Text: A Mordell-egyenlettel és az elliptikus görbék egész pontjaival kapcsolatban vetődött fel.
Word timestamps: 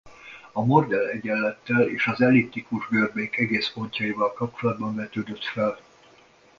A 0.51 0.61
Mordell-egyenlettel 0.65 1.81
és 1.89 2.07
az 2.07 2.21
elliptikus 2.21 2.87
görbék 2.89 3.37
egész 3.37 3.69
pontjaival 3.73 4.33
kapcsolatban 4.33 4.95
vetődött 4.95 5.43
fel. 5.43 5.79